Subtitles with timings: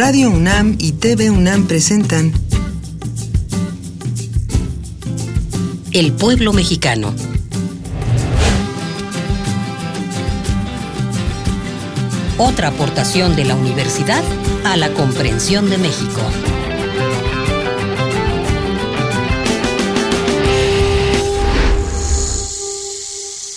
[0.00, 2.32] Radio UNAM y TV UNAM presentan
[5.90, 7.12] El pueblo mexicano.
[12.36, 14.22] Otra aportación de la universidad
[14.64, 16.20] a la comprensión de México.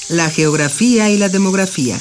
[0.09, 1.99] La geografía y la demografía.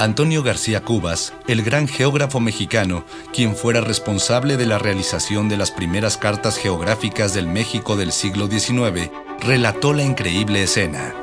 [0.00, 3.04] Antonio García Cubas, el gran geógrafo mexicano,
[3.34, 8.46] quien fuera responsable de la realización de las primeras cartas geográficas del México del siglo
[8.46, 11.14] XIX, relató la increíble escena.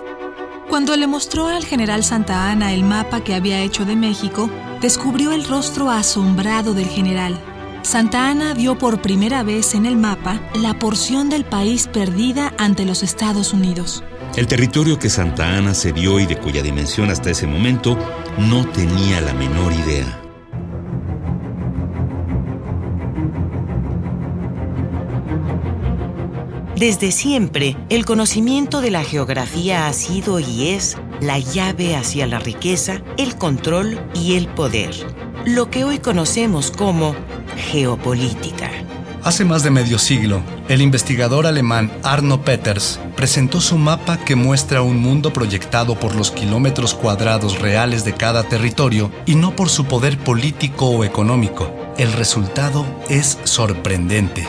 [0.70, 4.48] Cuando le mostró al general Santa Ana el mapa que había hecho de México,
[4.80, 7.42] descubrió el rostro asombrado del general.
[7.82, 12.86] Santa Ana vio por primera vez en el mapa la porción del país perdida ante
[12.86, 14.04] los Estados Unidos.
[14.38, 17.98] El territorio que Santa Ana cedió y de cuya dimensión hasta ese momento
[18.38, 20.22] no tenía la menor idea.
[26.76, 32.38] Desde siempre, el conocimiento de la geografía ha sido y es la llave hacia la
[32.38, 34.94] riqueza, el control y el poder,
[35.48, 37.16] lo que hoy conocemos como
[37.72, 38.77] geopolítica.
[39.28, 44.82] Hace más de medio siglo, el investigador alemán Arno Peters presentó su mapa que muestra
[44.82, 49.84] un mundo proyectado por los kilómetros cuadrados reales de cada territorio y no por su
[49.84, 51.70] poder político o económico.
[51.98, 54.48] El resultado es sorprendente.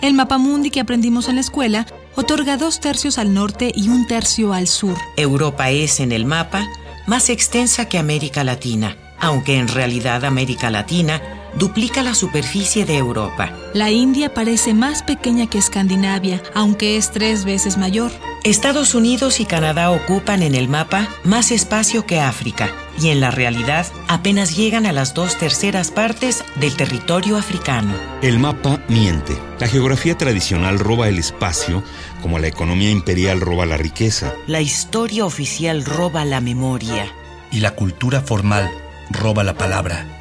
[0.00, 4.54] El mapamundi que aprendimos en la escuela otorga dos tercios al norte y un tercio
[4.54, 4.96] al sur.
[5.18, 6.66] Europa es en el mapa
[7.06, 11.20] más extensa que América Latina, aunque en realidad América Latina
[11.56, 13.52] duplica la superficie de Europa.
[13.74, 18.10] La India parece más pequeña que Escandinavia, aunque es tres veces mayor.
[18.44, 23.30] Estados Unidos y Canadá ocupan en el mapa más espacio que África y en la
[23.30, 27.94] realidad apenas llegan a las dos terceras partes del territorio africano.
[28.22, 29.36] El mapa miente.
[29.58, 31.82] La geografía tradicional roba el espacio,
[32.22, 34.32] como la economía imperial roba la riqueza.
[34.46, 37.12] La historia oficial roba la memoria.
[37.50, 38.70] Y la cultura formal
[39.10, 40.15] roba la palabra.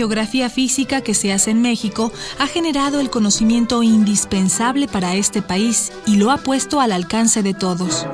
[0.00, 5.92] Geografía física que se hace en México ha generado el conocimiento indispensable para este país
[6.06, 8.06] y lo ha puesto al alcance de todos.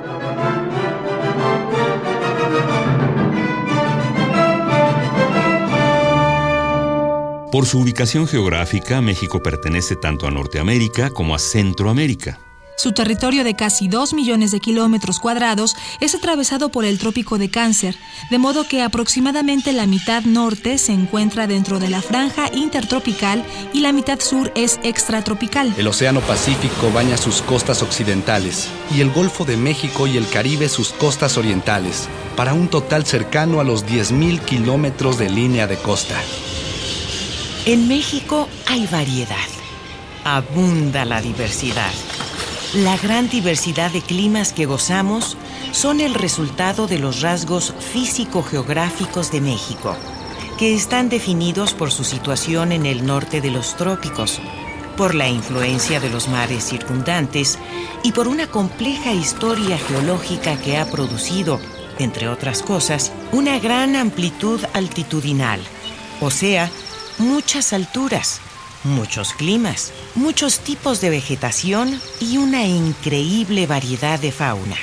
[7.52, 12.46] Por su ubicación geográfica, México pertenece tanto a Norteamérica como a Centroamérica.
[12.76, 17.50] Su territorio de casi 2 millones de kilómetros cuadrados es atravesado por el trópico de
[17.50, 17.97] Cáncer,
[18.31, 23.42] de modo que aproximadamente la mitad norte se encuentra dentro de la franja intertropical
[23.72, 25.75] y la mitad sur es extratropical.
[25.78, 30.69] El Océano Pacífico baña sus costas occidentales y el Golfo de México y el Caribe
[30.69, 36.20] sus costas orientales, para un total cercano a los 10.000 kilómetros de línea de costa.
[37.65, 39.48] En México hay variedad.
[40.25, 41.92] Abunda la diversidad.
[42.75, 45.37] La gran diversidad de climas que gozamos
[45.71, 49.97] son el resultado de los rasgos físico-geográficos de México,
[50.59, 54.41] que están definidos por su situación en el norte de los trópicos,
[54.97, 57.56] por la influencia de los mares circundantes
[58.03, 61.60] y por una compleja historia geológica que ha producido,
[62.00, 65.60] entre otras cosas, una gran amplitud altitudinal,
[66.21, 66.69] o sea,
[67.19, 68.41] muchas alturas
[68.86, 74.76] muchos climas, muchos tipos de vegetación y una increíble variedad de fauna.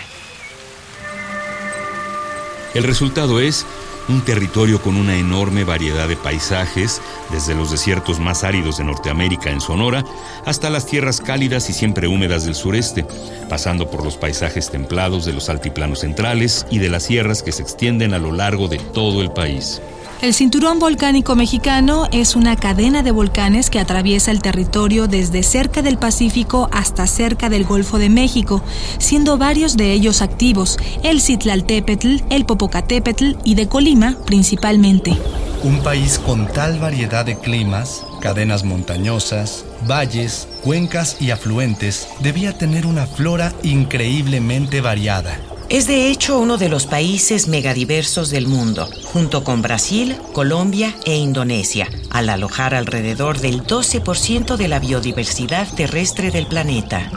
[2.73, 3.65] El resultado es
[4.09, 9.49] un territorio con una enorme variedad de paisajes, desde los desiertos más áridos de Norteamérica
[9.49, 10.03] en Sonora
[10.45, 13.05] hasta las tierras cálidas y siempre húmedas del sureste,
[13.49, 17.61] pasando por los paisajes templados de los altiplanos centrales y de las sierras que se
[17.61, 19.81] extienden a lo largo de todo el país.
[20.23, 25.81] El cinturón volcánico mexicano es una cadena de volcanes que atraviesa el territorio desde cerca
[25.81, 28.63] del Pacífico hasta cerca del Golfo de México,
[28.99, 35.11] siendo varios de ellos activos, el Citlaltépetl, el Popocatépetl y de Colima principalmente.
[35.61, 42.85] Un país con tal variedad de climas, cadenas montañosas, valles, cuencas y afluentes debía tener
[42.85, 45.37] una flora increíblemente variada.
[45.73, 51.15] Es de hecho uno de los países megadiversos del mundo, junto con Brasil, Colombia e
[51.15, 57.09] Indonesia, al alojar alrededor del 12% de la biodiversidad terrestre del planeta.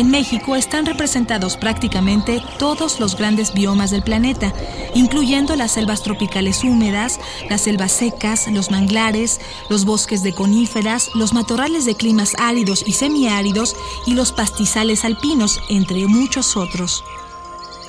[0.00, 4.50] En México están representados prácticamente todos los grandes biomas del planeta,
[4.94, 7.20] incluyendo las selvas tropicales húmedas,
[7.50, 12.92] las selvas secas, los manglares, los bosques de coníferas, los matorrales de climas áridos y
[12.92, 13.76] semiáridos
[14.06, 17.04] y los pastizales alpinos, entre muchos otros.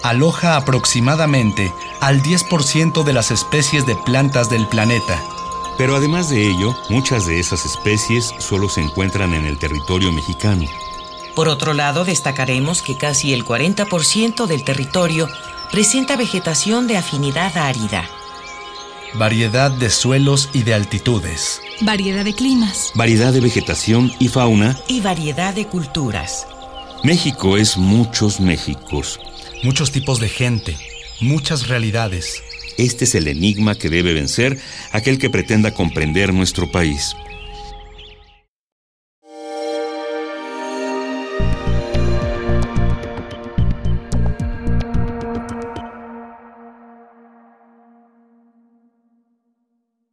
[0.03, 1.71] Aloja aproximadamente
[2.01, 5.17] al 10% de las especies de plantas del planeta.
[5.77, 10.65] Pero además de ello, muchas de esas especies solo se encuentran en el territorio mexicano.
[11.35, 15.29] Por otro lado, destacaremos que casi el 40% del territorio
[15.71, 18.09] presenta vegetación de afinidad árida.
[19.13, 21.61] Variedad de suelos y de altitudes.
[21.81, 22.91] Variedad de climas.
[22.95, 24.77] Variedad de vegetación y fauna.
[24.87, 26.47] Y variedad de culturas.
[27.03, 29.19] México es muchos Méxicos.
[29.63, 30.77] Muchos tipos de gente.
[31.19, 32.43] Muchas realidades.
[32.77, 34.59] Este es el enigma que debe vencer
[34.91, 37.15] aquel que pretenda comprender nuestro país.